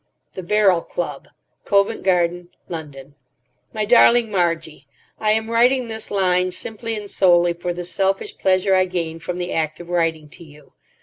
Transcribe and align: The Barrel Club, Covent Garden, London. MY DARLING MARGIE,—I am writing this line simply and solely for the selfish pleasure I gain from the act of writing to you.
The 0.33 0.41
Barrel 0.41 0.81
Club, 0.81 1.27
Covent 1.63 2.01
Garden, 2.01 2.49
London. 2.67 3.13
MY 3.71 3.85
DARLING 3.85 4.31
MARGIE,—I 4.31 5.29
am 5.29 5.47
writing 5.51 5.89
this 5.89 6.09
line 6.09 6.49
simply 6.49 6.95
and 6.97 7.07
solely 7.07 7.53
for 7.53 7.71
the 7.71 7.83
selfish 7.85 8.35
pleasure 8.39 8.73
I 8.73 8.85
gain 8.85 9.19
from 9.19 9.37
the 9.37 9.53
act 9.53 9.79
of 9.79 9.91
writing 9.91 10.27
to 10.29 10.43
you. 10.43 10.73